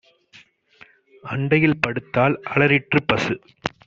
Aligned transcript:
அண்டையில் 1.23 1.77
படுத்தாள். 1.79 2.35
அலறிற்றுப் 2.53 3.07
பசு; 3.07 3.35